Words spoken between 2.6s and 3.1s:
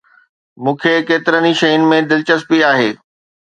آهي